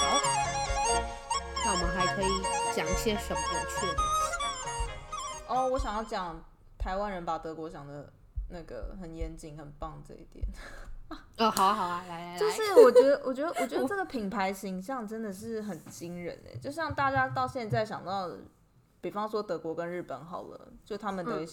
[0.00, 0.20] 好，
[1.64, 2.26] 那我们还可以
[2.74, 5.48] 讲一些什么有趣的东西？
[5.48, 6.42] 哦，我想要讲
[6.78, 8.12] 台湾人把德国想的
[8.48, 10.46] 那个很严谨、很棒这一点。
[11.36, 16.58] 哦，好啊，好啊，来来来，就是 我觉得，我觉得，我觉得 这个品牌形象真的是很惊人诶。
[16.60, 18.30] 就像大家到现在想到，
[19.04, 21.46] 比方说德国跟日本好了，就他们的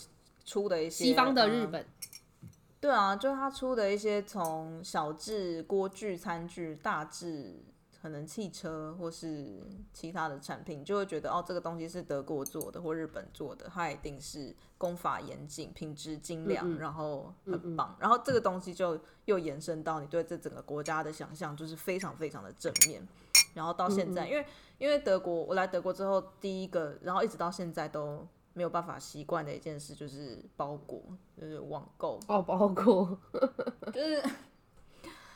[0.45, 7.65] 出的一些、嗯、西方的日本、嗯，对啊，就他出的一些从小至锅具、餐具，大至。
[8.01, 9.61] 可能汽车或是
[9.93, 17.95] 其他的产品，就会觉得哦，这个东西是德国做的或日本做的，它一定是工法严谨、品质精良，然后很棒。
[17.99, 23.07] 然后这个东西就又延伸到你对这整个国家的想象，就是非常非常的正面。
[23.53, 24.45] 然后到现在，嗯嗯因为
[24.79, 31.01] 因为德国，我来德国之后，第一个，然后一直到现在都没有办法习惯的一件事，就是包裹，
[31.39, 32.19] 就是网购。
[32.27, 33.17] 哦，包裹，
[33.93, 34.23] 就是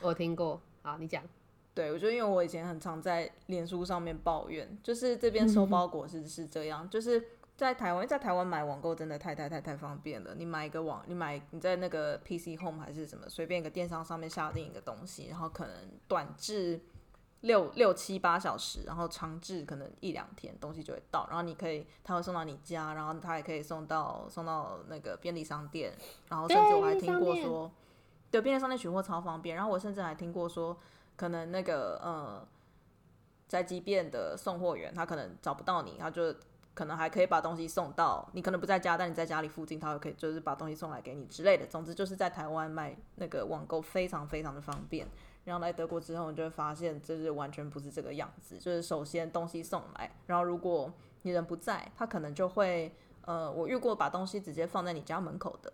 [0.01, 0.61] 我听过。
[0.81, 1.23] 好，你讲。
[1.73, 7.21] 对，我觉得因为我以前很常在脸书上面抱怨，就是这边收包裹是是这样，嗯、就是
[7.57, 10.33] 在台湾，在台湾买网购真的太太太太方便了。
[10.35, 15.75] 你买一个网，你买你在那个 PC Home 还是什么，随便一个电商上面下定一个东西，然后可能
[16.07, 16.79] 短至
[17.45, 21.25] 六六七八小时，然后长至可能一两天，东西就会到。
[21.29, 25.93] 然后你可以，他会送到你家，然后他也可以送到送到那个便利商店，
[26.29, 27.71] 然后甚至我还听过说，
[28.29, 29.55] 对，便利商店取货超方便。
[29.55, 30.77] 然后我甚至还听过说。
[31.17, 32.45] 可能那个呃，
[33.47, 36.35] 宅急便的送货员，他可能找不到你，他就
[36.73, 41.65] 可能还可以把东西送到你可能不在家，但你在家里附近，他就可以就是把东西送来给你之类的。
[41.67, 45.07] 总之就是在台湾买那个网购非常非常的方便。
[45.45, 48.57] 然后来德国之后，你就会发现就是完全不是这个样子。
[48.57, 55.71] 就是首先东西送来，然后如果你人不在，他可能就会呃，我遇过把东西直接放在你家门口的，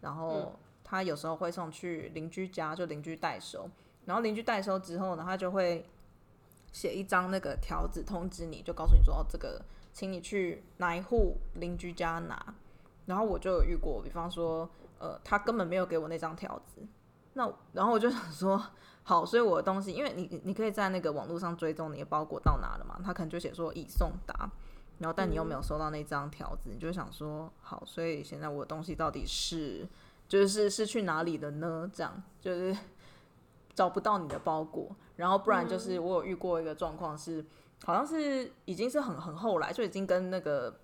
[0.00, 3.68] 然后他有时候会送去邻居家，就邻居代收。
[4.04, 5.84] 然后邻居代收之后呢，他就会
[6.72, 9.60] 写一张那个条子通知你，就告诉你说哦，这个
[9.92, 12.54] 请你去哪一户邻居家拿。
[13.06, 16.82] 然后我就有遇过，比方说，呃，他根本没有给我那张条子。
[17.38, 18.60] 那然后我就想说，
[19.04, 24.50] 好，所以我的东西，因为你你可以在那个网络上追踪你的包裹到哪了嘛，他可能就写说已送达。
[24.98, 29.88] 然后但你又没有收到那张条子，你就想说，好，所以现在我的东西到底是
[30.28, 31.90] 就是是去哪里的呢？
[31.94, 32.76] 这样就是。
[33.78, 37.46] 找不到你的包裹，然后不然就是我有遇过一个状况是，
[37.84, 40.80] 好像是已经是很很后来就已经跟那个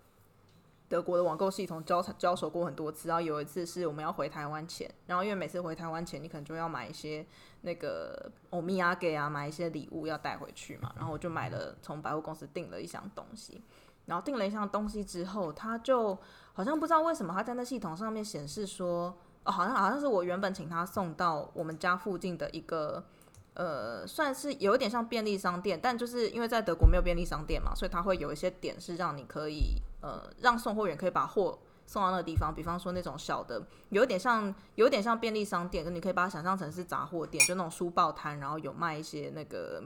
[0.88, 7.26] 德国的网购系统交交手过很多次，然后有一次是我们要回台湾前，然后因为每次回台湾前你可能就要买一些
[7.62, 13.62] 那个欧米亚给啊，买一些礼物要带回去嘛，然后我就买了从百货公司订了一箱东西，
[14.06, 16.18] 然后订了一箱东西之后，他就
[16.52, 19.16] 好像不知道为什么他在那系统上面显示说。
[19.46, 23.04] 哦，好像好像是我原本请他送到我们家附近的一个，
[23.52, 29.74] 呃，算是有一点像便利商店，但就是因为在德国没有便利商店嘛，所以他会有一些点是让你可以，
[30.04, 39.82] 呃，让送货员可以把货送到那个地方，比方说那种小的，有一点像有点像便利商店，你可以把它想象成是杂货店，就那种书报摊，然后有卖一些那个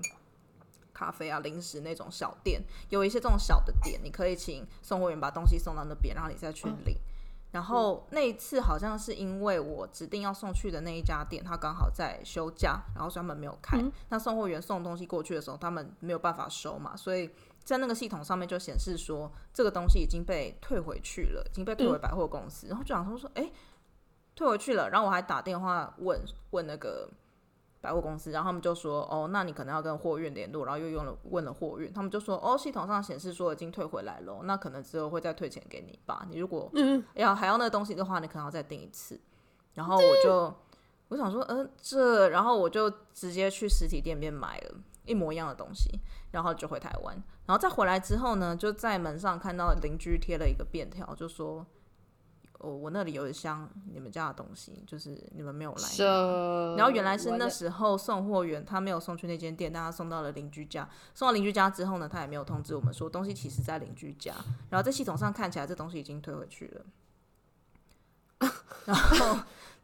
[0.92, 6.94] 咖啡啊、零食那种小店，有一些这种小的店，你可以请送货员把东西送到那边，然后你再去领。
[6.94, 7.16] 嗯
[7.50, 13.78] 然后那一次好像是因为我指定要送去的那一家店，他刚好在休假，然后所以他们没有开。
[13.78, 17.30] 嗯、那送货员送东西过去的时候，他们没有办法收嘛，所以
[17.64, 22.66] 在那个系统上面就显示说这个东西已经被退回去了，已经被退回百货公司。
[22.66, 23.50] 嗯、然后就想说说，哎，
[24.34, 24.90] 退回去了。
[24.90, 26.20] 然后我还打电话问
[26.50, 27.08] 问那个。
[27.80, 36.26] 百货公司，然后他们就说：“哦，那你可能要跟货运联络。”然后又用了问了货运，他们就说：“哦，系统上显示说已经退回来了，那可能之后会再退钱给你吧。
[36.28, 36.68] 你如果
[37.14, 39.18] 要还要那个东西的话，你可能要再订一次。”
[39.74, 40.52] 然后我就
[41.06, 44.74] 我想说：“嗯，这……”然后我就直接去实体店面买了
[45.08, 45.98] 一模一样的东西，
[46.30, 47.14] 然后就回台湾。
[47.46, 51.66] 然后再回来之后呢，就在门上看到邻居贴了一个便条，就说。
[52.60, 55.78] 哦，我那里有一箱你们家的东西，就是你们没有来。
[55.78, 60.88] So, 然后原来是那时候送货员他没有送去那间店，但他送到了邻居家。
[61.14, 64.34] 送到邻居家之后呢，他也没有通知我们说东西其实在邻居家。
[64.70, 66.66] 然后在系统上看起来这东西已经退回去
[68.40, 68.50] 了。
[68.86, 69.38] 然后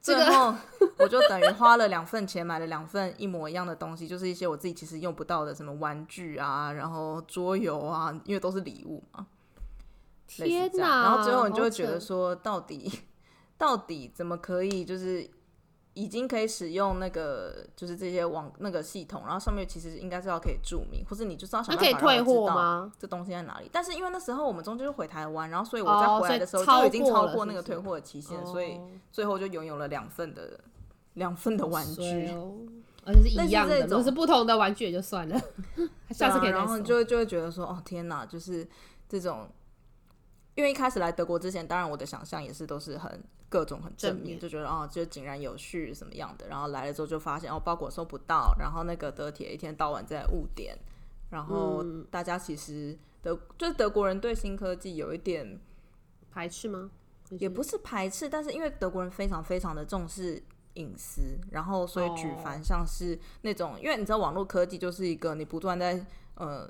[0.05, 0.55] 最后
[0.99, 9.27] 我就等于花了两份钱买了两份一模一样的东西，就是一些我自己其实用不到的什么玩具啊，然后桌游啊，因为都是礼物嘛。
[10.27, 11.05] 天哪！
[11.05, 13.01] 然后最后你就会觉得说，到底
[13.57, 15.27] 到底怎么可以就是
[15.95, 22.93] 已经可以使用那个，就是这些网那个系统，然后上面其实应该是要可以注明，或者你就是要想办法退货吗？
[22.99, 23.71] 这东西在哪里？
[23.73, 28.81] 但是因为那时候我们终究是回台湾，然后所以我在回来的时候就已经超过那个退货的期限，所以
[29.13, 30.59] 最后就拥有了两份的
[31.13, 32.29] 两份的玩具，
[33.07, 35.41] 而且是一样的，只是不同的玩具也就算了，
[36.11, 36.49] 下次可以。
[36.49, 38.67] 然后就会就会觉得说，哦天哪，就是
[39.09, 39.49] 这种，
[40.57, 43.23] 因为一开始来德国之前，当然我的想象也是都是很。
[43.55, 50.77] 各种很正面，正面就觉得哦，就井然有序什么样的，然后来了之后就发现哦，包裹收不到，然后那个德铁一天到晚在误点，
[51.31, 55.61] 然后大家其实德就是德国人对新科技有一点
[56.33, 56.91] 排斥吗？
[57.39, 60.43] 也不是排斥，但是因为德国人非常非常的重视
[60.73, 66.05] 隐私，然后所以举凡像是那种，哦、因为你知道网络科技就是一个你不断在
[66.35, 66.69] 呃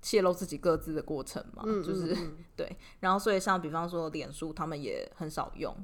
[0.00, 2.16] 泄露自己各自的过程嘛，就是
[2.56, 5.76] 对，然后所以像比方说脸书，他们也很少用。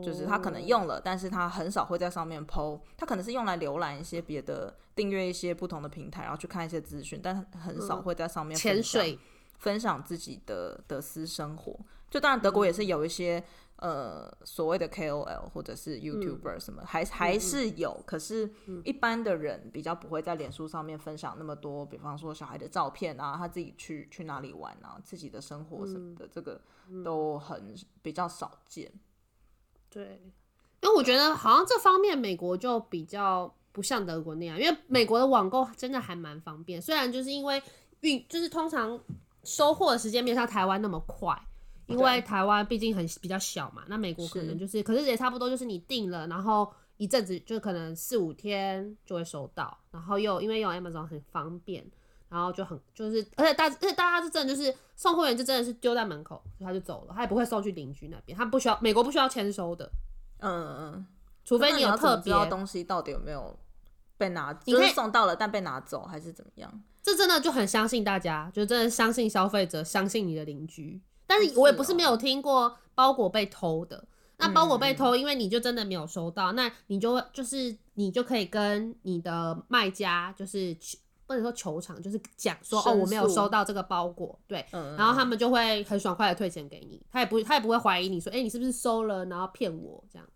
[0.00, 9.18] 就是他可能用了，但是他很少会在上面 po，他可能是用来浏览一些别的，订阅一些不同的平台，然后去看一些资讯，但很少会在上面潜水
[9.58, 11.78] 分享自己的的私生活。
[12.08, 13.42] 就当然德国也是有一些、
[13.76, 18.50] 嗯、呃所谓的 KOL 或者是 YouTuber 什么，嗯、还还是有，可是
[18.84, 26.60] 一般的人比较不会在脸书上面分享那么多，比方说小孩的照片啊，他自己去去哪里玩啊，自己的生活什么的，嗯、这个
[27.02, 28.92] 都很比较少见。
[29.92, 30.20] 对，
[30.80, 37.62] 因为我觉得好像这方面美国就比较不像德国那样，因为美国的网购真的还蛮方便，虽然就是因为
[38.00, 38.98] 运就是通常
[39.44, 41.36] 收货的时间没有像台湾那么快，
[41.86, 51.84] 因为台湾毕竟很比较小嘛，那美国可能就是，是可是也差不多就是你订了，然后一阵子就可能四五天就会收到，然后又因为用 Amazon 很方便，
[52.32, 59.90] 然后就很就是而且大而且大家是真的就是送货员就真的是丢在门口，他就走了，他也不会送去邻居那边，他不需要美国不需要签收的，
[60.38, 61.06] 嗯嗯，
[61.44, 63.54] 除非你有特别东西到底有没有
[64.16, 66.82] 被拿，就是送到了但被拿走还是怎么样？
[67.02, 71.00] 这真的就很相信大家，就真的相信消费者，相信你的邻居。
[71.26, 74.04] 但是我也不是没有听过包裹被偷的，
[74.38, 80.76] 那包裹被偷，因为你就真的没有收到，那你就会就是你就可以跟你的卖家就是
[81.34, 81.42] 去。
[81.42, 90.28] 或者说球场就是讲说哦，我没有收到这个包裹，对，嗯、然后他们就会很爽快的退钱给你，他也不他也不会怀疑你说，哎、欸，你是不是收了，然后骗我这样，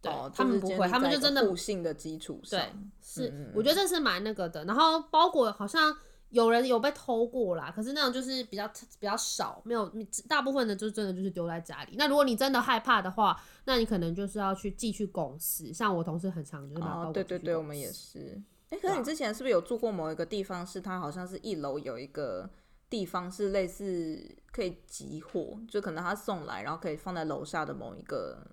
[0.00, 2.72] 对，哦、他们不会，他们就真的互信的基础上，对，
[3.02, 4.64] 是，嗯、我觉得这是蛮那个的。
[4.64, 5.94] 然后包裹好像
[6.30, 8.66] 有人有被偷过啦，可是那种就是比较
[8.98, 9.92] 比较少，没有，
[10.26, 11.94] 大部分的就真的就是丢在家里。
[11.98, 18.40] 那如果你真的害怕的话，那你可能就是要去寄去公司，像我同事很常就是把包裹寄对对对，我们也是。
[18.70, 20.66] 哎、欸，可是你之前是不是有住过某一个地方？
[20.66, 22.50] 是它好像是一楼有一个
[22.90, 28.44] 地方是类似可以集货，就可能他送来，然后可以放在楼下的某一个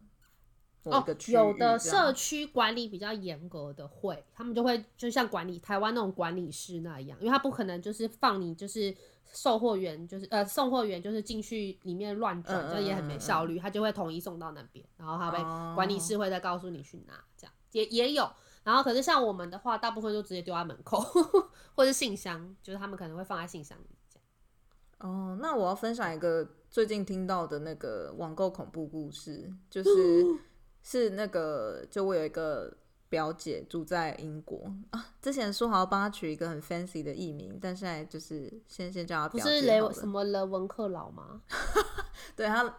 [0.83, 1.35] 某一个区域。
[1.35, 8.95] 有的社区管理比较严格的会，他们就会就像管理台湾那种管理室那样，因为他不可能就是放你就是
[9.31, 13.57] 售货员就是呃送货员就是进去里面乱转，就也很没效率。
[13.57, 15.39] 他就会统一送到那边，然后他被
[15.75, 18.29] 管理室会再告诉你去拿，这样也也有。
[18.63, 20.99] 然后，可是像我们的话，大部分就直接丢在门口，
[21.75, 25.11] 或者信箱，就是他们可能会放在信箱里这样。
[25.11, 30.25] 哦，那我要分享一个最近听到的那个网购恐怖故事，就是
[30.81, 32.75] 是那个，就我有一个。
[33.13, 39.51] 表姐住在英国啊，之前说好要帮她取一个很 fancy 的艺名，但现在就是先先叫她表姐。
[39.51, 41.39] 不是雷什么雷文克劳吗？
[42.35, 42.75] 对，她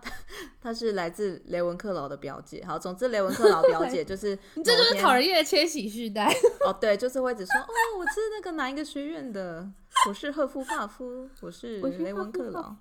[0.61, 2.65] 她是来自雷文克劳的表姐。
[2.67, 6.29] 好，总之雷文克劳表姐 就是你这就是讨人厌的千禧世代
[6.67, 6.77] 哦。
[6.81, 7.69] 对，就是会只说哦，
[8.01, 9.71] 我是那个哪一个学院的，
[10.09, 12.75] 我是赫夫帕夫，我是雷文克劳，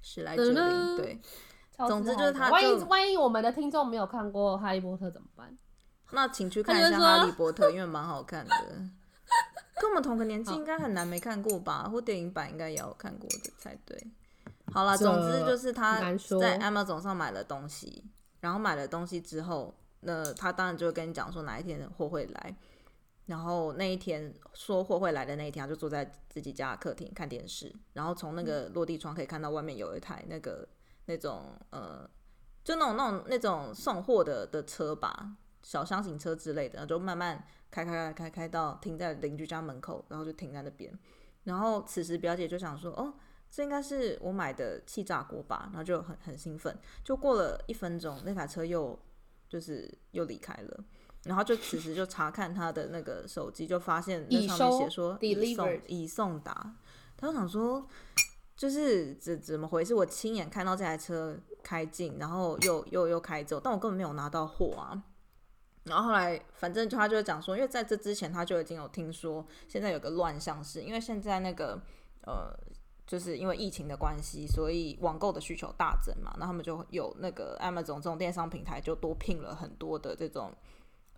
[0.00, 0.96] 史莱哲林。
[0.96, 1.20] 对，
[1.88, 2.50] 总之就是他。
[2.50, 5.52] 万一万一我们的听众没有看过《哈利波特》怎么办？
[6.12, 8.54] 那请去看一下《哈利波特》，因为蛮好看的。
[9.80, 11.88] 跟我们同个年纪，应该很难没看过吧？
[11.88, 14.00] 或电影版应该也有看过的才对。
[14.72, 15.98] 好了，总之就是他
[16.38, 18.04] 在 Amazon 上买了东西，
[18.40, 22.54] 然后买了东西之后，那他当然就会跟你讲说哪一天货会来。
[23.26, 30.68] 然后那一天说货会来的那一天，他就坐在自己家客厅看电视，然后从那个落地窗可以看到外面有一台那个
[31.06, 32.08] 那种呃，
[32.62, 35.32] 就那种那种那种送货的的车吧。
[35.62, 40.92] 小箱型车之类的，然后就慢慢开开开开开到停在邻居家门口，然后就停在那边。
[41.44, 43.14] 然后此时表姐就想说：“哦，
[43.50, 46.76] 这应该是我买的气炸锅吧？”然后就很很兴奋。
[47.04, 48.98] 就过了一分钟，那台车又
[49.48, 50.84] 就是又离开了。
[51.24, 56.74] 然后就此时就查看他的那个手机，就发现那上面写说已送已送达。
[57.16, 57.86] 他就想说，
[58.56, 59.94] 就是怎怎么回事？
[59.94, 65.02] 我亲眼看到这台车开进，然后又又又开走，但我根本没有拿到货啊。
[65.84, 71.80] 然后后来反正他就讲说，因为在这之前他就已经有听说现在有个乱象，是因为现在那个
[72.26, 72.52] 呃，
[73.06, 80.52] 就是因为疫情的关系，所以网购的需求大增嘛，那他们就有那个 Amazon 这种电商平台就多聘了很多的这种。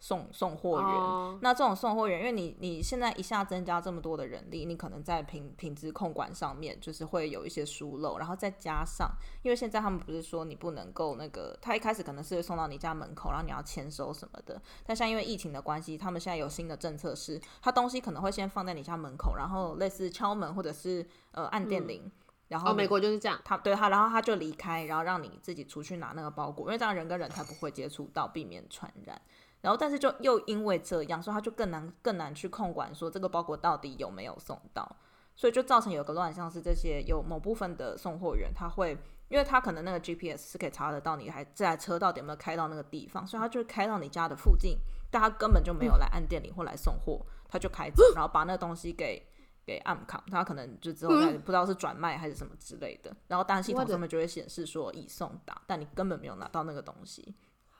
[0.04, 1.38] 送送货员，oh.
[1.40, 22.12] 那这种送货员，因为你你现在一下增加这么多的人力，你可能在品品质控管上面就是会有一些疏漏，然后再加上，因为现在他们不是说你不能够那个，他一开始可能是会送到你家门口，然后你要签收什么的，但像因为疫情的关系，他们现在有新的政策是，他东西可能会先放在你家门口，然后类似敲门或者是呃按电铃，嗯、
[22.49, 29.18] 然后、哦、美国就是这样，他对他，然后他就离开，然后让你自己出去拿那个包裹，因为这样人跟人才不会接触到，避免传染。
[29.64, 34.97] 然后，但是就又因为这样，所以他就更难更难去控管，说这个包裹到底有没有送到，
[35.35, 38.90] 所以就造成有个乱象，是这些有某部分的送货员，他会，
[39.28, 44.76] 因为他可能那个 GPS 是可以查得到你还这台车到底有没有开到那个地方，所以他就开到你家的附近，
[45.11, 49.26] 但他根本就没有来按电铃或来送货，他就开走，然后把那个东西给
[49.64, 57.35] 给暗扛，他可能就之后在不知道是转卖还是什么之类的，然后当然系统上面就会显示说已送达，但你根本没有拿到那个东西。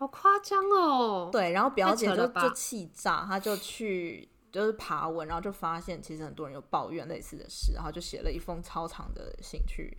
[0.05, 1.31] 好夸张哦！
[1.33, 9.97] 对，然后表姐就就气炸，她就去就是爬文，然后就发现其实很多人有抱怨类似的事，然后就写了一封超长的信去，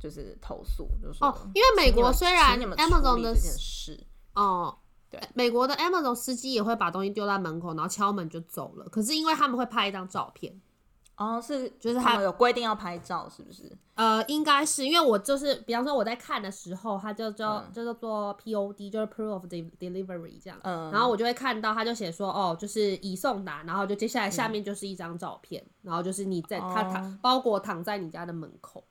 [0.00, 4.78] 就是投诉，就是说哦，因为美国虽然 Amazon 的事哦，
[5.10, 10.58] 对，美国的 Amazon 司机也会把东西丢在门口，然后敲门就走了，可是因为他们会拍一张照片。
[11.16, 13.70] 哦，是，就是他们有规定要拍照，是不是？
[13.94, 28.82] 呃，应该是，因为我就是，比方说我在看的时候，他就叫、嗯、就叫做 POD，就是 Proof of Delivery 这样，嗯，然后我就会看到，他就写说，哦，就是已送达，然后就接下来下面就是一张照片，嗯、然后就是你在他躺、哦、包裹躺在你家的门口。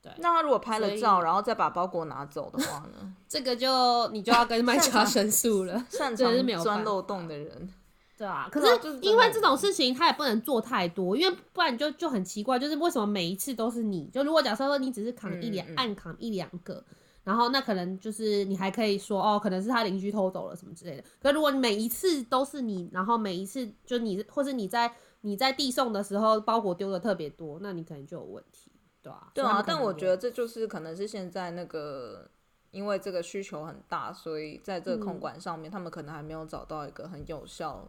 [0.00, 3.14] 对，那他如果拍了照，然后再把包裹拿走的话呢？
[3.28, 7.68] 这个就你就要跟卖家申诉了，擅长钻漏洞的人。
[8.16, 14.08] 对啊，可是因为这种事情他也不能做太多，因为不然就就很奇怪，就是为什么每一次都是你？
[14.12, 16.84] 就如果假设说你只是扛一两，嗯嗯、暗扛一两个，
[17.24, 21.04] 然后那可能就是你还可以说哦，可能是他邻居偷走了什么之类的。
[21.20, 28.70] 可如果每一次都是你，然后每一次就你或是你在你在递送的时候包裹丢的特别多，那你可能就有问题，
[29.02, 32.30] 对啊，对啊，但我觉得这就是可能是现在那个
[32.70, 37.88] 因为这个需求很大，所以在这个控管上面，嗯、他们可能还没有找到一个很有效。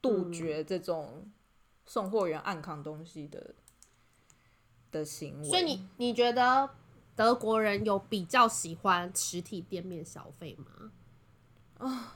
[0.00, 1.30] 杜绝这种
[1.86, 3.54] 送货员暗扛东西的
[4.90, 5.44] 的行为。
[5.48, 6.70] 所以你你觉得
[7.16, 10.92] 德国人有比较喜欢实体店面消费吗？
[11.78, 12.14] 啊，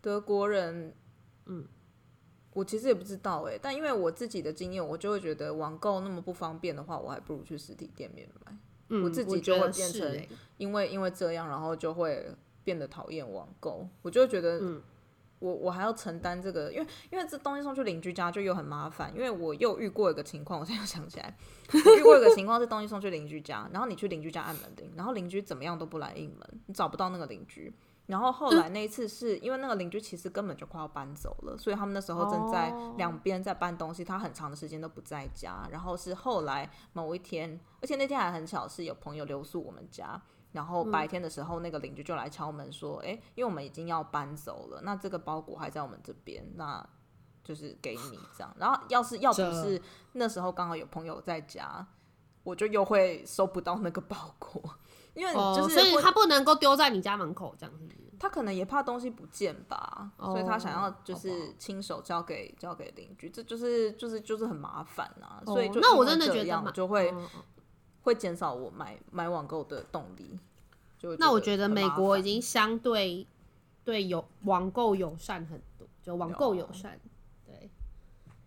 [0.00, 0.94] 德国人，
[1.46, 1.66] 嗯，
[2.52, 8.56] 我其实也不知道哎，但因为我自己的经验，我就会觉得网购那么不方便的话，我还不如去实体店面买。
[8.88, 10.26] 嗯，我自己就会变成
[10.58, 12.30] 因为因为这样，然后就会
[12.64, 13.88] 变得讨厌网购。
[14.02, 14.82] 我就会觉得，嗯。
[15.42, 21.36] 我我还要承担这个，因为因为这东西送去邻居家就又很麻烦，因为我又遇过一个情况，我现在想起来，
[21.72, 27.74] 我遇过一个情况是东西送去邻居家，然后你去邻居家按门铃，然后邻居怎么样都不来应门，你找不到那个邻居，
[28.06, 40.22] 然后后来那一次是因为那个邻居其实根本就快要搬走了，所以他们那时候正在两边在搬东西，他很长的时间都不在家，然后是后来某一天，而且那天还很巧是有朋友留宿我们家。
[40.52, 46.86] 然后白天的时候，那个邻居就来敲门说：“哎、嗯，因为我们已经要搬走了，那这个包裹还在我们这边，那
[47.42, 48.54] 就是给你这样。
[48.58, 49.80] 然后要是要不是
[50.12, 51.86] 那时候刚好有朋友在家，
[52.42, 54.62] 我就又会收不到那个包裹，
[55.14, 57.96] 因为就是、哦、所以他不能够丢在你家门口这样子。
[58.20, 65.42] 他可能也怕东西不见吧，哦、所以他想要就是亲手交给交给邻居，这就是就是就是很麻烦啊。
[65.46, 67.12] 哦、所以就那我真的觉得就会。
[68.02, 70.38] 哦”会减少我买买网购的动力，
[70.98, 73.26] 就那我觉得美国已经相对
[73.84, 76.98] 对有网购友善很多，就网购友善，
[77.46, 77.70] 对，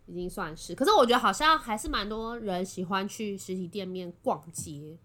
[0.06, 0.74] 已经算是。
[0.74, 4.98] 可是我觉得好像还是蛮多人喜欢去实体店面逛街。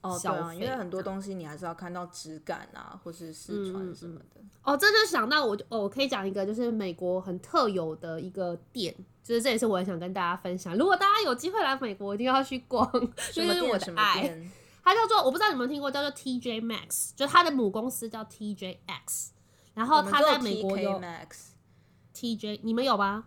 [0.00, 4.40] 哦，对啊，因为很多东西你还是要看到质感啊，或是试穿什么的。
[4.62, 10.76] 哦，这就想到我，哦，我可以讲一个，就是美国很特有的一个店，就是这也是我很想跟大家分享。
[10.76, 12.88] 如果大家有机会来美国，一定要去逛，
[13.32, 14.40] 就是我的爱。
[14.84, 19.28] 它叫做我不知道你们听过，叫做 TJ Maxx，就它的母公司叫 TJX，
[19.74, 21.00] 然后它在美国有
[22.14, 23.24] TJ，你们有吗？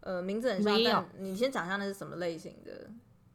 [0.00, 1.08] 呃，名字很像。
[1.18, 2.90] 你先讲一下那是什么类型的？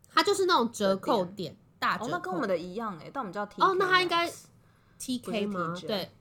[0.09, 1.55] 它就是那种折扣店。
[1.81, 4.31] 大哦，那跟我们的一样哎，但我们叫 T 哦，那它应该
[4.99, 5.75] T K 吗？
[5.81, 6.11] 对，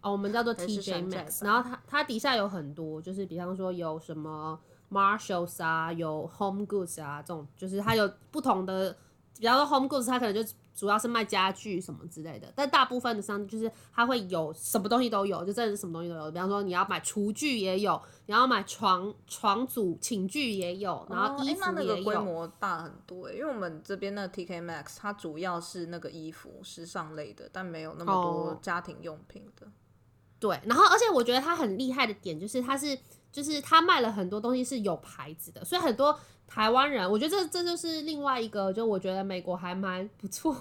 [0.00, 4.56] 哦，我们叫做 T J Maxx，然后它它底下有很多，就是比方说有什么
[4.88, 8.96] Marshalls 啊，有 Home Goods 啊，这种就是它有不同的，
[9.40, 10.48] 比方说 Home Goods，它可能就
[10.80, 16.30] 主要是卖家具什么之类的，但大部分的商就是它会有什么东西都有，就真的是什么东西都有。
[16.30, 21.60] 比方说你要买厨具也有，你要买床床组寝具也有，然后衣服也有。
[21.60, 29.66] 哦欸、那那个规模大很多诶，因为我们这边的 TK Maxx 它主要是那个衣服时尚类的，但没有那么多家庭用品的。
[29.66, 29.70] 哦、
[30.38, 32.98] 对，然后而且我觉得它很厉害的点就是它是
[33.32, 36.18] 就是他卖了很多东西是有牌子的，所以很多。
[36.52, 40.52] 台湾人，我觉得这这就是另外一个，就我觉得美国还蛮不错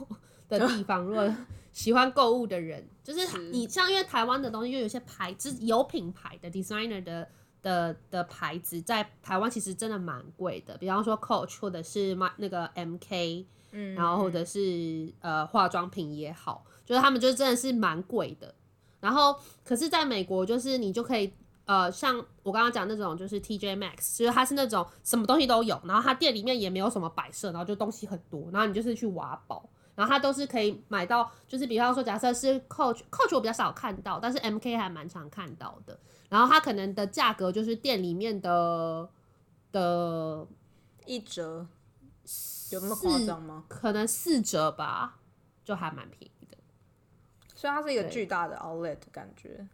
[0.48, 1.02] 的地方。
[1.04, 1.28] 如果
[1.74, 7.28] 喜欢购物的人，就是你像因为台湾的东西，又有些牌子有品牌的 designer 的
[7.64, 10.78] 的的牌子，在台湾其实真的蛮贵的。
[10.78, 18.54] 比方说 Coach 或者是那个 MK，嗯，然后或者是呃化妆品也好，就是他们就真的是蛮贵的。
[19.00, 19.36] 然后
[19.66, 21.34] 可是在美国，就是你就可以。
[21.70, 39.08] 呃，像我刚刚讲那种，就是 TJ Maxx，其实它是那种什么东西都有，然后它店里面也没有什么摆设，然后就东西很多，然后你就是去挖宝，然后它都是可以买到，就是比方说，假设是 Coach，Coach 我比较少看到，但是 MK 还蛮常看到的，然后它可能的价格就是店里面的
[39.72, 40.48] 的
[41.06, 41.68] 一折，
[42.72, 43.66] 有那么夸张吗？
[43.68, 45.20] 可能四折吧，
[45.64, 46.58] 就还蛮便宜的，
[47.54, 49.68] 所以它是一个巨大的 Outlet 的感觉。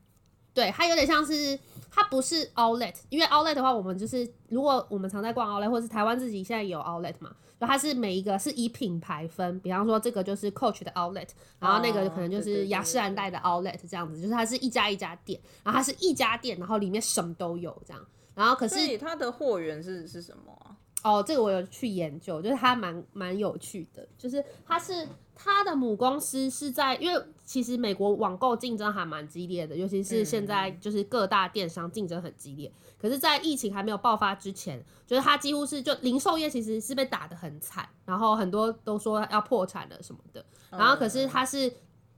[0.55, 1.59] 对，它有点像是，
[1.91, 11.27] 它不是 outlet，因为 outlet 的话，我们就是如果我们常在逛 outlet，或者是台湾自己现在有 outlet 嘛，就它是每一个是以品牌分，比方说这个就是 Coach 的 outlet，
[11.59, 18.01] 然后那个可能就是雅诗兰黛的 outlet 这样子，就是它是一家一家店，然后它是一家店，然后里面什么都有这样，
[18.33, 20.74] 然后可是它的货源是是什么啊？
[21.05, 32.73] 哦，这个我有去研究，就是它蛮蛮有趣的，就是它是它的母公司是在，因为其实美国网购竞争还蛮激烈的，尤其是现在就是各大电商竞争很激烈。
[32.75, 40.43] 嗯、可是，在疫情还没有爆发之前，就是它几乎是就零售业其实是被打得很惨，然后很多都说要破产了什么的。
[40.71, 41.71] 然后可是它是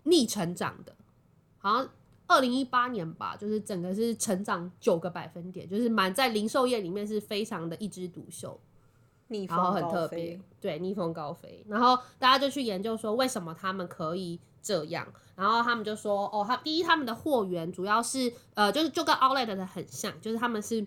[0.03, 0.95] 逆成长的，
[1.57, 1.89] 好像
[2.25, 8.57] 二零一八年吧，就是整个是成长九个百分点，就是蛮在零售业里面是非常的一枝独秀。
[9.29, 11.65] 逆风然后很特别，对，逆风高飞。
[11.67, 15.05] 然后大家就去研究说，为什么他们可以这样？
[15.35, 20.85] 然后他们就说，哦，他第一，他们的货源主要是，呃，就是就跟 Outlet 的很像，就是他们是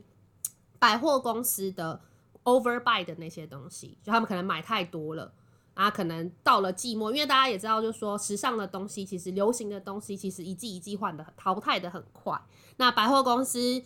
[0.79, 2.01] 百货公司的
[2.45, 5.33] overbuy 的那些东西，就他们可能买太多了，
[5.75, 12.41] 啊可能到了季末，因为大家也知道，就是说时尚的东西，其实流行的东西，其实一季一季换的，淘汰的很快。
[12.79, 13.83] 那百货公司。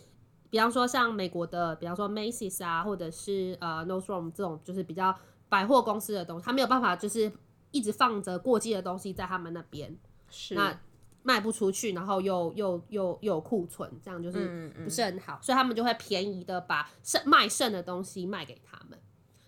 [0.55, 5.13] 比方说像美国的，比方说 Macy's 啊，或者是呃 Nordstrom 这种，就是比较
[5.49, 7.29] 百货公司的东西，他没有办法就是
[7.71, 9.93] 一直放着过季的东西在他们那边，
[10.29, 10.79] 是那
[11.23, 18.97] 卖不出去，然后又又又又有库存，这样就是不是很好，所以他们就会便宜的把剩卖剩的东西卖给他们。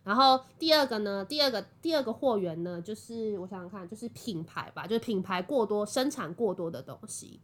[0.04, 7.40] 然后第二个呢，第二个第二个货源呢，就是我想想看，就是品牌吧，就是品牌过多生产过多的东西。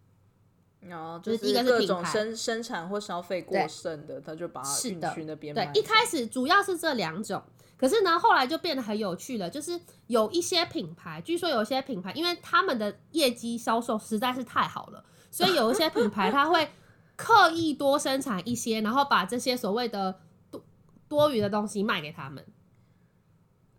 [0.88, 5.54] 然后就是一个是各种生生产或消费过剩的，他就把它运去那边。
[5.56, 7.42] 对，一开始主要是这两种，
[7.78, 9.50] 可是呢，后来就变得很有趣了。
[9.50, 16.70] 就是有一些品牌，据说有一些品牌，因为他们的业绩销售实在是太好了，所以有一些品牌他会
[17.16, 20.20] 刻意多生产一些，然后把这些所谓的
[20.52, 20.62] 多
[21.08, 22.46] 多余的东西卖给他们。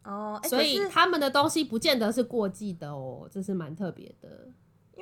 [0.04, 4.48] 哦，所以他们的东西不见得是过季的哦，这是蛮特别的。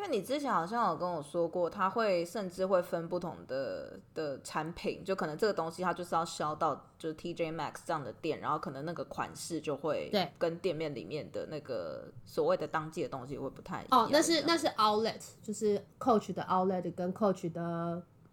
[0.03, 14.01] 因为你之前好像有跟我说过，它会甚至会分不同的的产品，就可能这个东西它就是要销到就是 TJ Maxx 这样的店，然后可能那个款式就会对跟店面里面的那个所谓的当季的东西会不太一样。
[14.01, 17.63] 哦，那是那是 Outlet，就是 Coach 的 Outlet 跟 Coach 的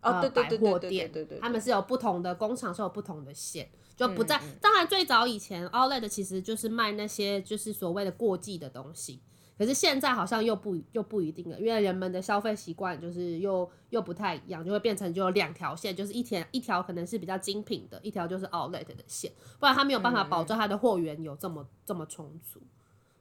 [0.01, 4.41] 哦对对对，他们是有不同的工厂，是有不同的线，就不在。
[4.60, 9.21] 当然最早以前 Outlet 其实就是卖那些就是所谓的过季的东西。
[9.60, 22.62] 可是现在好像又不又不一定了，因为人们的消费习惯就是又又不太一样，就会变成就有两条线，就是一条一条可能是比较精品的，一条就是 outlet 的线，不然他没有办法保证他的货源有这么、嗯、这么充足。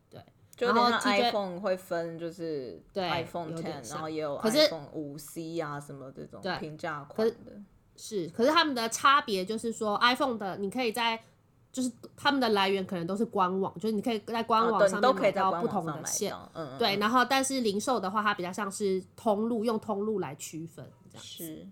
[0.08, 0.22] 对，
[0.58, 7.60] 然后 iPhone 会分就是对 iPhone Ten，然后也有 iPhone 五 C 啊什么这种平价款的。
[7.96, 11.20] 是，可是他们的差别就是说 iPhone 的你可以在。
[11.70, 16.96] 就是他们的来源可能都是官网，就是你可以在官网上面买到不同的线，嗯，对。
[16.96, 21.44] 然后，但是零售的话，它比较像是通路，用通路来区分这样子。
[21.44, 21.66] 是，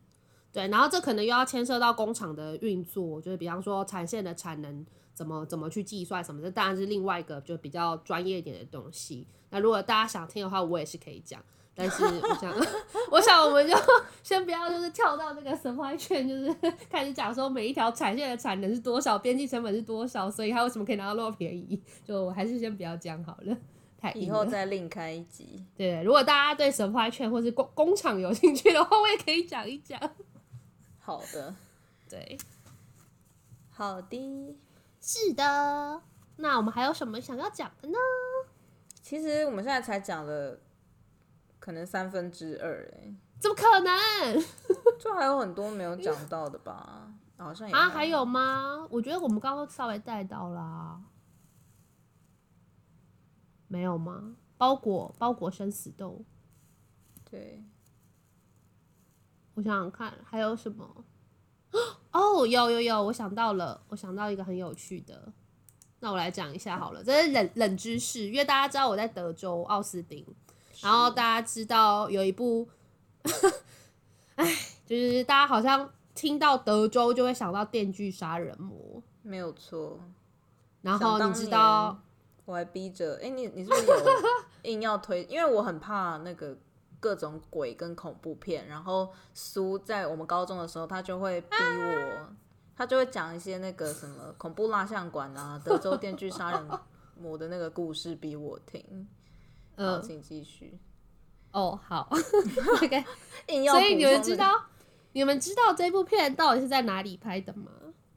[0.52, 0.68] 对。
[0.68, 9.26] 然后这可能又要牵涉到工厂的运作，就是比方说产线的产能怎么怎么去计算什么，这当然是另外一个就比较专业一点的东西。
[9.50, 11.42] 那如果大家想听的话，我也是可以讲。
[11.78, 12.54] 但是我想，
[13.10, 13.76] 我想我们就
[14.24, 16.52] 先不要，就是跳到那个 supply chain，就是
[16.88, 21.78] 开始讲说每一条产线的产能是多少，边际成本是多少，所以它为什么可以拿到那么便宜？
[22.02, 23.56] 就还是先不要讲好了，
[24.14, 25.62] 以后再另开一集。
[25.76, 30.00] 对，如果大家对 supply chain 或是工工厂有兴趣的话，我也可以讲一讲。
[30.98, 31.54] 好的，
[32.08, 32.38] 对，
[33.70, 34.56] 好的，
[35.00, 36.00] 是的。
[36.38, 37.98] 那我们还有什么想要讲的呢？
[39.02, 40.58] 其实我们现在才讲了，
[41.66, 44.44] 可能三分之二哎，怎么可能？
[45.00, 47.12] 就还有很多没有讲到的吧？
[47.36, 48.86] 好像有啊，还有吗？
[48.88, 51.02] 我觉得我们刚刚稍微带到啦，
[53.66, 54.36] 没有吗？
[54.56, 56.24] 包裹包裹生死斗，
[57.28, 57.64] 对，
[59.54, 61.04] 我想想看还有什么？
[62.12, 65.32] 哦，有有有，我想到了，我想到一个很有趣的，
[65.98, 70.24] 那我来讲一下好了，这是冷冷知识，因为大家知道我在德州奥斯汀，
[70.82, 72.68] 然后大家知道有一部，
[74.36, 74.46] 哎，
[74.86, 75.90] 就是大家好像。
[76.16, 78.74] 听到德州就会想到《电锯杀人魔》，
[79.20, 80.00] 没有错。
[80.80, 82.00] 然后你知道，
[82.46, 83.94] 我还逼着，哎、欸，你你是不是有
[84.64, 85.24] 硬要推？
[85.24, 86.56] 因为我很怕那个
[86.98, 88.66] 各种鬼跟恐怖片。
[88.66, 92.28] 然后苏在我们高中的时候，他就会逼我，
[92.74, 96.66] 他就会讲一些那个什么恐怖蜡像馆啊、德州电锯杀人
[97.20, 99.06] 魔的那个故事逼我听。
[99.76, 100.78] 嗯，请继续。
[101.52, 102.08] 哦，好，
[102.82, 103.04] OK。
[103.70, 104.50] 所以你们知道。
[105.12, 107.70] 你们知道这部片到底是在哪里拍的吗？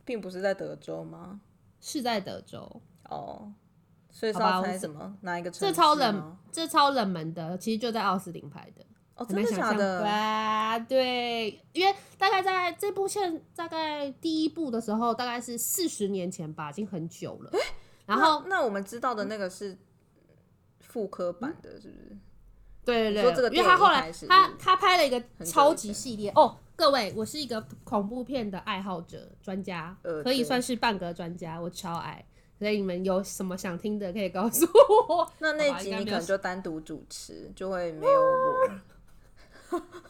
[0.04, 1.40] 并不是在德州吗？
[1.80, 3.54] 是在德州哦。
[4.12, 5.16] 所以是要猜什么？
[5.22, 5.74] 哪一个城市？
[5.74, 8.86] 这超冷，这超冷门的，其实就在奥斯汀拍的。
[9.16, 10.02] 哦，真的假的？
[10.04, 17.52] 哇，对，因为大概在这部片大概第一部的时候，大概是四十年前吧，已经很久了。
[17.52, 17.60] 欸、
[18.06, 19.78] 然后那，那我们知道的那个是
[20.90, 22.08] 复刻版的，是不是？
[22.12, 22.22] 嗯、
[22.84, 26.58] 对对对，因为他后来他他拍了一个超级系列哦。
[26.76, 32.26] 各位，我是一个恐怖片的爱好者专家，可以算是半个专家，我超爱。
[32.58, 34.66] 所以你们有什么想听的，可以告诉
[35.08, 35.30] 我。
[35.40, 38.68] 那那集你可能就单独主持，就会没有我。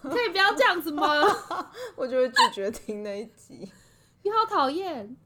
[0.03, 1.05] 可以不要这样子吗？
[1.97, 3.71] 我就会拒绝听那一集。
[4.23, 5.17] 你好讨厌。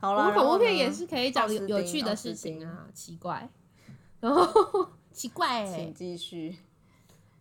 [0.00, 3.48] 好了，我们恐怖片也是可以讲有有趣的事情啊，奇怪。
[4.22, 6.56] 然后 奇怪，请继续。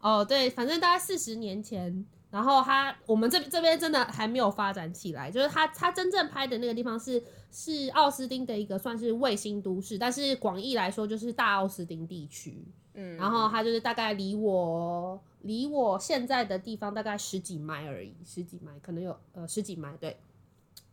[0.02, 2.06] 哦，对，反正大概四十年前。
[2.32, 20.18] 然后他，我们这这边真的还没有发展起来，就是他他真正拍的那个地方是是奥斯汀的一个算是卫星都市，但是广义来说就是大奥斯汀地区，嗯，然后他就是大概离我离我现在的地方大概十几迈而已，十几迈可能有呃十几迈，对，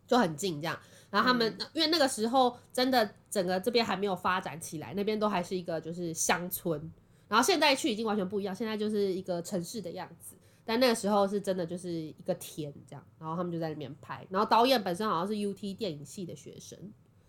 [0.09, 0.77] 就很近这样。
[1.09, 6.91] 然后他们、嗯、因为那个时候真的整个这边还没有发展起来，那边都还是一个就是乡村，
[7.29, 10.35] 然后现在去已经完全不一样，现在就是一个城市的样子。
[10.65, 16.79] 但那个时候是真的就是一个田这样，然后他们就在里面拍，然后导演本身好像是 UT 电影系的学生，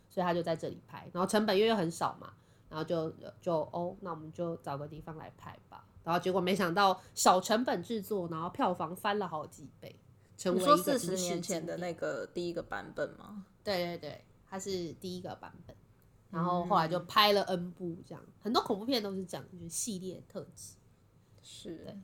[0.10, 2.34] 所以他就在这里拍，然后成本因为很少嘛，
[2.68, 3.10] 然后就
[3.42, 9.96] 就哦，那我们就找个地方来拍吧，然后结果没想到小成本制作，然后票房翻了好几倍，
[10.40, 13.46] 成为一个四十年前的那个第一个版本吗？
[13.62, 15.76] 对对对，它是第一个版本，
[16.32, 20.76] 然后后来就拍了 N 部这样，很多恐怖片都是这样，就是系列特辑，
[21.44, 22.00] 是对。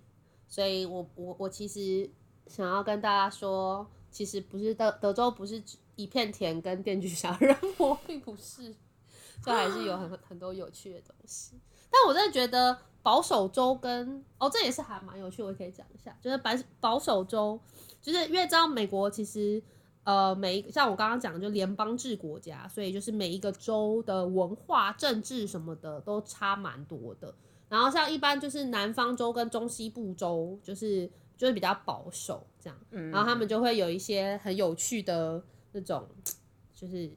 [0.47, 2.09] 所以我我我其实
[2.47, 5.63] 想要跟大家说，其实不是德德州不是
[5.95, 8.75] 一片田跟电锯杀人魔，并不是，
[9.43, 11.57] 就还是有很很多有趣的东西。
[11.89, 17.59] 但我真的觉得保守州跟哦，这也是还蛮有趣，我可以讲一下，就是保保守州，
[18.01, 19.61] 就是因为知道美国其实
[20.03, 27.31] 呃每一像我刚刚讲的，就联邦制国家，所以就是每一个州的文化、政治什么的都差蛮多的。
[27.69, 32.79] 然后像一般就是南方州跟中西部州，就是就是比较保守这样，
[33.11, 36.07] 然后他们就会有一些很有趣的那种，
[36.73, 37.11] 就是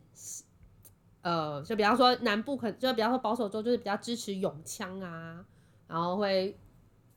[1.22, 5.44] 呃，就比方说南部可就比方说保守州就是比较支持拥枪啊，
[5.88, 6.57] 然后会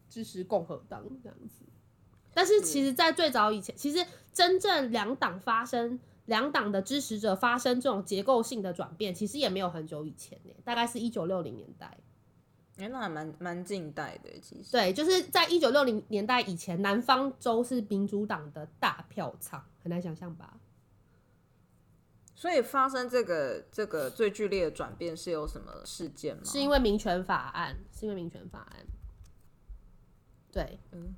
[0.10, 1.64] 支持共和党这样子。
[2.34, 4.04] 但是其实，在最早以前，其实
[4.34, 11.98] 真正两党发生两党的支持者发生这种结构性的转变，其实也没有很久以前呢，大概是一九六零年代。
[12.78, 14.72] 哎、欸，那还蛮蛮近代的，其实。
[14.72, 20.58] 对，就是在一九六零年代以前，南方州是民主党的大票仓，很难想象吧？
[22.42, 26.42] 所以发生这个这个最剧烈的转变是有什么事件吗？
[26.44, 28.80] 是因为民权法案，是因为民权法案。
[30.52, 31.14] 对，嗯，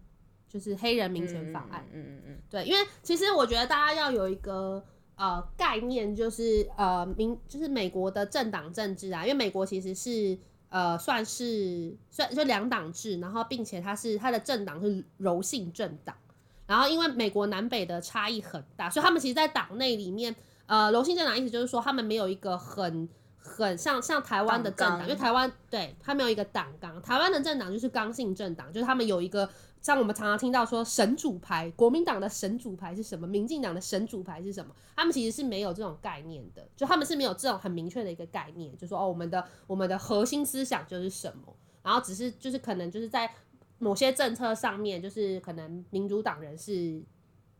[0.49, 1.87] 就是黑人民权法案。
[1.93, 2.41] 嗯嗯嗯，嗯。
[2.49, 4.83] 对，因为其实我觉得大家要有一个
[5.15, 10.37] 呃概念，就是呃民就是美国的政党政治啊，因为美国其实是。
[10.67, 16.17] 呃，算是算就两党制，然后并且它是它的政党是柔性政党，
[16.65, 20.35] 然后因为美国南北的差异很大，所以他们其实，在党内里面，
[20.73, 23.07] 呃，柔性政党意思就是说他们没有一个很
[23.37, 29.47] 很像像台湾的政党，因为台湾对他没有一个党纲，台湾的政党就是刚性政党，就是他们有一个
[29.83, 43.31] 像我们常常听到说神主牌，国民党的神主牌是什么，民进党的神主牌是什么，他们其实是没有这种概念的，就他们是没有这种很明确的一个概念，就说哦，我们的我们的核心思想就是什么，然后只是就是可能就是在
[43.77, 47.03] 某些政策上面，就是可能民主党人是。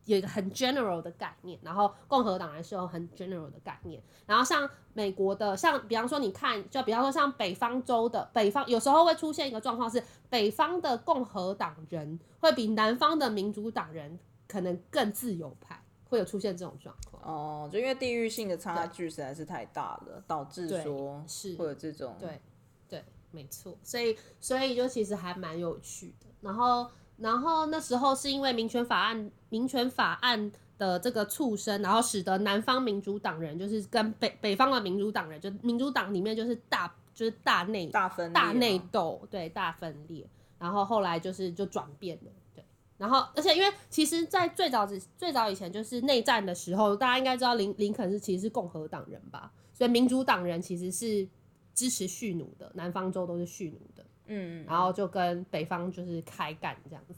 [0.05, 17.23] 有一个很 general 的概念，然后共和党人是有很 general 的概念，然后像美国的，像比方说你看，就比方说像北方州的北方，有时候会出现一个状况是，北方的共和党人会比南方的民主党人可能更自由派，会有出现这种状况。
[17.23, 22.15] 哦，就因为地域性的差距实在是太大了，导致说是会有这种。
[22.19, 22.41] 对
[22.89, 26.91] 对，没错，所以所以就其实还蛮有趣的，然后。
[27.17, 40.27] 然后那时候是因为民权法案，民权法案的这个促生，然后使得南方民主党人就是跟北北方的民主党人，就民主党里面就是大就是大内大分大内斗，对，大分裂。
[40.57, 42.63] 然后后来就是就转变了，对。
[42.97, 51.27] 然后而且因为其实，在最早之最早以前就是内战的时候，大家应该知道林林肯是其实是共和党人吧，所以民主党人其实是
[51.73, 54.05] 支持蓄奴的，南方州都是蓄奴的。
[54.27, 57.15] 嗯，然后就跟北方就是开干这样子，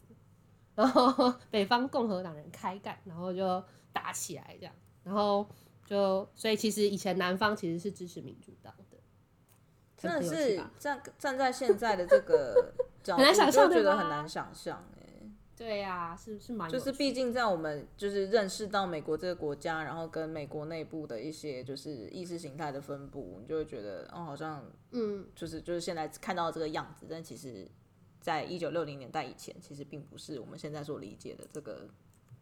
[0.76, 3.64] 然后北方共和党人开干，然后就
[3.94, 5.48] 打起来这样，然后
[5.86, 8.98] 就所以其实以前南方其实是支持民主党的，
[9.98, 14.84] 真的是站站在现在的这个角度，很难想象，觉得很难想象。
[15.58, 27.66] 对呀、啊，是是蛮就是，毕竟在我们就是认识到美国这个国家，然后跟美国内部的一些就是意识形态的分布，你就会觉得哦，好像嗯，就是就是现在看到这个样子，但其实，
[28.20, 31.88] 在一九六零年代以前，其实并不是我们现在所理解的这个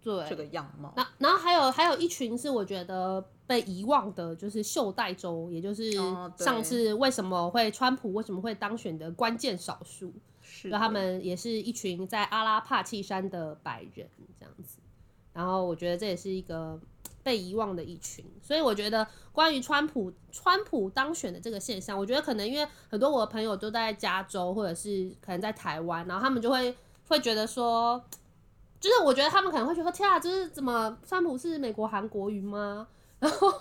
[0.02, 0.92] 对这个样貌。
[0.98, 5.92] 那然后还有还有一群是我觉得被遗忘的，就是袖带州，也就是
[6.36, 10.12] 上次为什么会川普为什么会当选的关键少数。
[10.72, 14.80] 就他们也是一群在阿拉帕契山的白人这样子，
[15.34, 16.80] 然后我觉得这也是一个
[17.22, 26.76] 被遗忘的一群，所以我觉得关于川普川普当选的这个现象，我觉得可能因为很多我的朋友都在加州或者是可能在台湾，然后他们就会
[27.08, 28.04] 会觉得说，
[28.80, 32.88] 就是我觉得他们可能会觉得天啊，就是怎么川普是美国韩国瑜吗？
[33.20, 33.52] 然后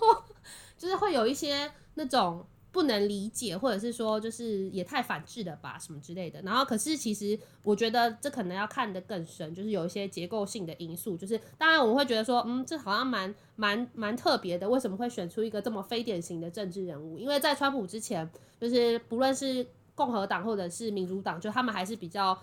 [0.77, 2.45] 就是会有一些那种。
[2.73, 6.41] 不能理解，或者是说就是也太反制了吧，什么之类的。
[6.41, 11.15] 然后，可是其实我觉得这可能要看得更深，就是有一些结构性的因素。
[11.15, 17.19] 就是当然我们会觉得说，嗯，这好像蛮蛮蛮特别的，为什么会选出一个这么非典型的政治人物？
[17.19, 18.27] 因为在川普之前，
[18.59, 22.35] 就是不论是共和党或者是民主党，就他们还是比较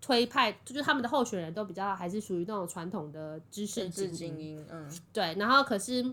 [0.00, 4.66] 推派，就是他们的候选人都比较还是属于那种传统的知识精英。
[4.68, 5.36] 嗯，对。
[5.38, 6.12] 然后可是。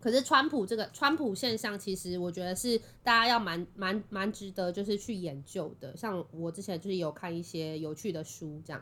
[0.00, 5.96] 可是川普这个川普现象，其实我觉得是大家要蛮蛮蛮值得就是去研究的。
[5.96, 8.80] 像我之前就是有看一些有趣的书，这样，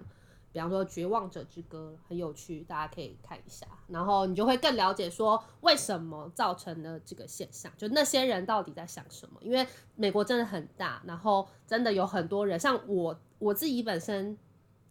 [0.53, 3.67] 比方说《绝望者之歌》很有趣，大家可以看一下。
[3.89, 9.41] 然后你就会更了解说为什么造成了这个现象，就那些人到底在想什么。
[9.43, 14.39] 因为美国真的很大，然后真的有很多人，像我我自己本身。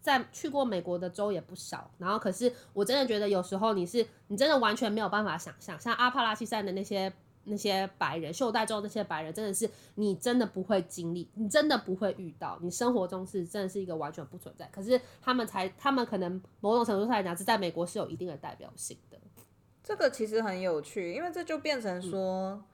[0.08, 7.12] 在去过美国的州也不少，然后可是我真的觉得有时候你是你真的完全没有办法想象，像阿帕拉契山的那些
[7.44, 14.66] 那些白人，袖带州那些白人，真的是你真的不会经历，你真的不会遇到，你生活中是真的是一个完全不存在。
[14.72, 19.18] 可是他们才，他们可能某种程度上来讲是在美国是有一定的代表性的。
[19.84, 22.52] 这个其实很有趣，因为这就变成说。
[22.52, 22.64] 嗯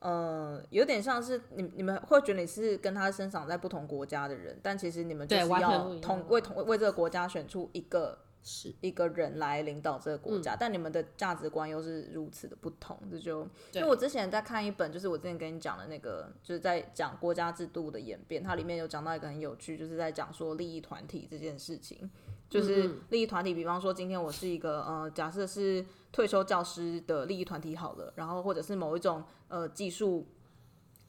[0.00, 13.40] 呃，有点像是你你们会觉得你是跟他生长在不同国家的人，但其实你们就是要同为同为这个国家选出一个是一个人来领导这个国家，但你们的价值观又是如此的不同，这就
[13.72, 22.10] 因为我之前在看一本，就是我之前跟你讲的那个，就是在讲国家制度的演变，它里面有讲到一个很有趣，就是在讲说利益团体这件事情。
[22.48, 25.84] 就是利益团体，比方说今天我是一个呃，假设是
[26.16, 30.26] 退休教师的利益团体好了，然后或者是某一种呃技术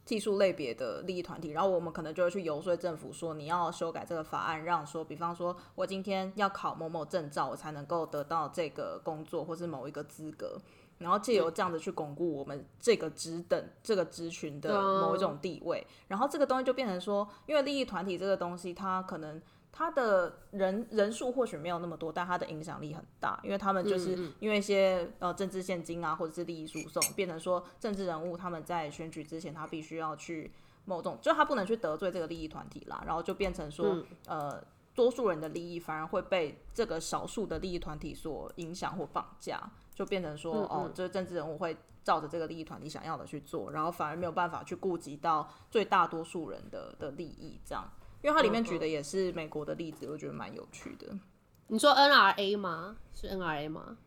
[0.04, 10.60] 技术类别的利益团体，然后我们可能就会去游说政府说，你要修改这个法案，让说，比方说我今天要考某某证照，我才能够得到这个工作或是某一个资格，
[10.98, 19.42] 然后借由这样子去巩固我们这个职等这个职群的某一种地位，然后这个东西就变成说，因为利益团体这个东西，它可能。
[19.78, 30.52] 他的人人数或许没有那么多，但他的影响力很大，因为他们就是因为一些呃政治现金啊，或者是利益输送，变成说政治人物他们在选举之前，他必须要去
[30.86, 34.60] 某种，就他不能去得罪这个利益团体啦，然后就变成说呃
[34.96, 39.62] 多数人的利益反而会被这个少数的利益团体所影响或绑架。
[39.94, 47.84] 就变成说，嗯嗯哦，这政治人物会照着这个利益团体想要的去做，然后反而没有办法去顾及到最大多数人的的利益，这样。
[48.22, 51.08] 因为它里面举的也是美国的例子，我觉得蛮有趣的。
[51.68, 52.96] 你说 NRA 吗？
[53.14, 53.98] 是 NRA 吗？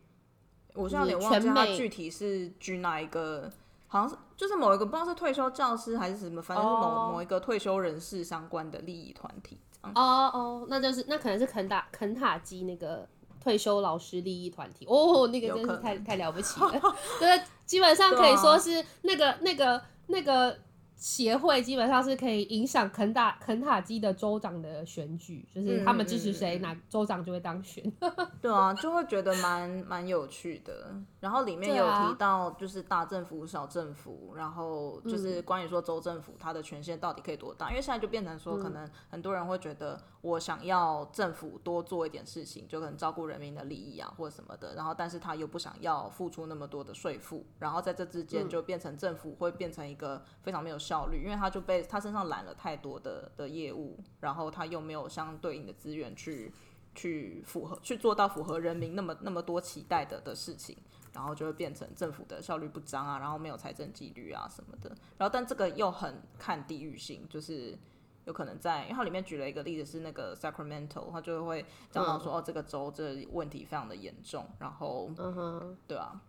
[0.73, 3.51] 我现在有点忘记它具体是举哪一个，
[3.87, 7.11] 好像是就是某一个不知道是退休教师还是什么，反正是某、oh.
[7.13, 9.59] 某一个退休人士相关的利益团体。
[9.81, 13.07] 哦哦，那就是那可能是肯塔肯塔基那个
[13.39, 16.71] 退休老师利益团体哦，那个真是太太了不起了，
[17.19, 20.57] 对，基本上可以说是那个那个那个。
[21.01, 27.83] 协会基本上是可以影响肯塔肯塔基的州长的选举，就是他们支持谁，哪州长就会当选。
[28.39, 30.93] 对啊，就会觉得蛮蛮有趣的。
[31.19, 37.71] 然后里面有提到，就是大政府、小政府，然后就是关于说州政府它的权限到底可以多大？
[37.71, 44.75] 因为现在就变成说，可能很多人会觉得，我想要政府多做一点事情，就可能照顾人民的利益啊，或者什么的。
[44.75, 56.51] 然后，但是他又不想要付出那么多的税负，然后在这之间就变成政府会变成一个非常没有效率，因为他就被他身上揽了太多的的业务，然后他又没有相对应的资源去
[56.93, 60.75] 去符合去做到符合人民那么那么多期待的的事情，
[61.13, 64.89] 然后就会变成政府的效率不彰啊，然后没有财政纪律啊什么的。
[65.17, 67.77] 然后但这个又很看地域性，就是
[68.25, 76.19] 有可能在，因为它里面举了一个例子是那个 Sacramento，他就会讲到说、嗯、哦这个州这个问题非常的严重，然后嗯哼，对啊。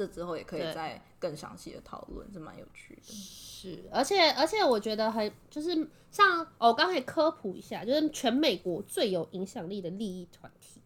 [0.00, 3.02] 这之后也可以再更详细的讨论，是蛮有趣的。
[3.02, 10.80] 是，而且而且我觉得很就是像哦，我刚才科普一下，就是全美国最有影响力的利益团体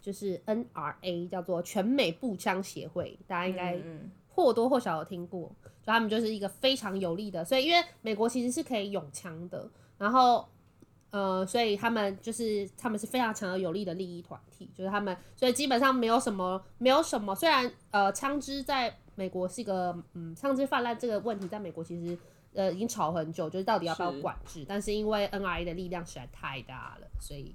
[0.00, 3.80] 就是 NRA，叫做全美步枪协会，大家应该
[4.28, 5.48] 或多或少有听过。
[5.62, 10.44] 就他们就是一个非常有力的，所以因为美国其实是可以拥枪的，然后。
[11.16, 17.34] 呃，所以他们就是他们是非常强而有力的利益团体，就是他们，所以基本上没有什么，没有什么。
[17.34, 22.18] 虽然呃，枪支在美国是一个，嗯，枪支泛滥这个问题在美国其实
[22.52, 24.62] 呃已经吵很久，就是到底要不要管制。
[24.68, 27.54] 但是因为 NRA 的力量实在太大了，所以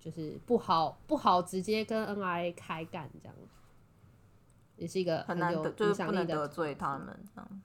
[0.00, 3.36] 就是不好不好直接跟 NRA 开干这样，
[4.76, 7.62] 也是一个很有影响力的，得罪他们这样。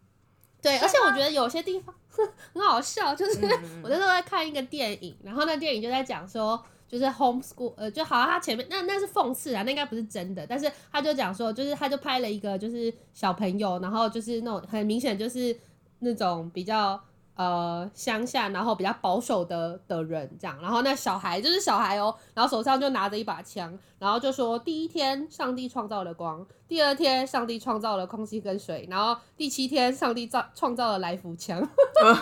[0.68, 1.94] 对，而且我觉得有些地方
[2.54, 3.40] 很好笑，就是
[3.84, 15.58] 我那时候在看一个电影，然后那电影就在讲说，就是 homeschool，呃，就好像他前面那那是讽刺啊，那应该不是真的，但是他就讲说，就是他就拍了一个就是小朋友，然后就是那种很明显就是
[16.00, 17.02] 那种比较。
[17.38, 31.60] 呃，乡下，然后比较保守的的人这样，然后那小孩就是小孩哦，然后手上就拿着一把枪，然后就说第一天上帝创造了光，第二天上帝创造了空气跟水，然后第七天上帝造创造了来福枪，
[32.04, 32.18] 呃，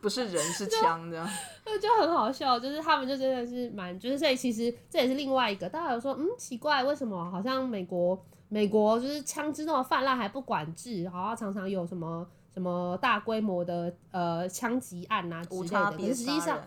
[0.00, 1.28] 不是人是枪这样，
[1.66, 8.18] 那，就很好笑，就是他们就真的是蛮，就是所以其实这也是另外一个，大家有说嗯奇怪，为什么好像美国
[8.48, 12.26] 美国就是枪支那么泛滥还不管制，好像常常有什么。
[12.52, 16.60] 什么大规模的呃枪击案啊之类的，可是实际上，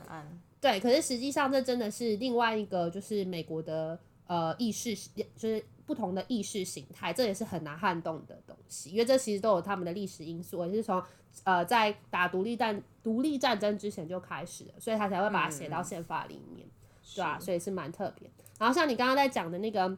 [0.60, 4.96] 对，可是实际上这真的是另外一个就是美国的呃意识，
[5.38, 11.02] 就是不同的意识形态，这也是很难撼动的东西，因为这其实都有他们的历史因素，也是从
[11.44, 16.72] 呃在打独立战独立战争之前就开始了，所以他才会把它写到宪法里面，嗯、
[17.16, 17.40] 对吧、啊？
[17.40, 18.30] 所以是蛮特别。
[18.58, 19.98] 然后像你刚刚在讲的那个。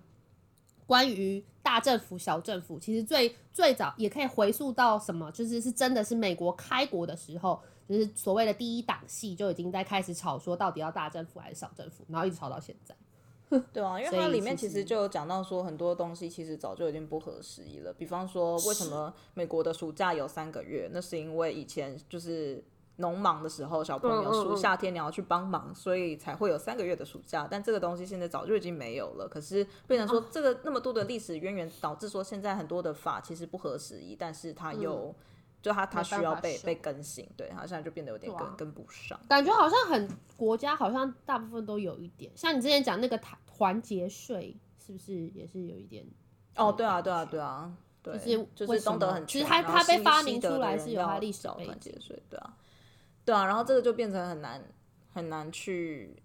[0.87, 12.95] 关于大政府、小政府，其实最最早也可以回溯到什么，就是是真的是美国开国的时候，就是所谓的第一党系就已经在开始吵说到底要大政府还是小政府，然后一直吵到现在。
[13.71, 22.63] 对啊，因为它里面其实就有讲到说很多东西其实早就已经不合时宜了，比方说为什么美国的暑假有三个月，那是因为以前就是。
[22.97, 27.47] 农忙的时候，小朋友暑夏天你要去帮忙，所以才会有三个月的暑假。
[27.49, 29.27] 但这个东西现在早就已经没有了。
[29.27, 35.13] 可是变成说，这个那么多的历史渊源，导致说现在很多的法其实不合时宜，但是它又
[35.61, 39.19] 就它它需要被被更新，对，它现在就变得有点跟跟不上。
[39.29, 46.03] 感觉好像很国家好像大部分都有一点，像你之前讲那个团团结税，是不是也是有一点？
[46.55, 51.93] 哦，对啊，对啊，对啊，对，就是就是东德很，其实它它被发明出来是有它历史背景，
[52.29, 52.57] 对啊。
[53.27, 54.63] 对啊，然后这个就变成很难
[55.13, 56.15] 很难去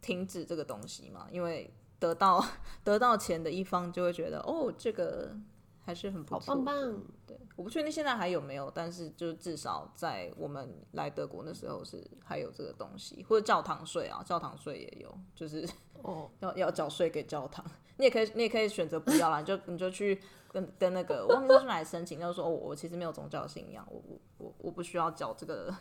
[0.00, 2.40] 停止这个东西嘛，因为得到
[2.84, 5.36] 得到钱的一方就会觉得哦，这个
[5.84, 7.02] 还是很不错，好棒棒。
[7.26, 15.68] 对，我不确定现在还有没有，但是就至少在我们来德国那时候是还有这个东西，或者教堂税啊，教堂税也有，就是
[16.02, 25.74] 哦 要要缴税给教堂，你也可以你也可以选择不要啦，你就你就去跟跟那个我忘记是哪里申请，就是说我我其实没有宗教信仰，我我我我不需要缴这个。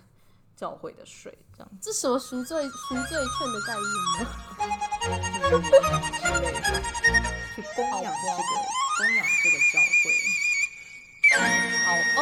[0.56, 3.04] 教会的水，这样这什么赎罪赎罪
[3.38, 3.84] 券的概念
[4.20, 4.26] 呢？
[7.56, 8.38] 去供养这个
[8.98, 10.04] 供养这个教会。
[11.86, 11.88] 好